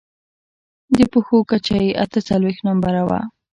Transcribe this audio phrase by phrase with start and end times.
[0.97, 3.19] د پښو کچه يې اته څلوېښت نمبره وه.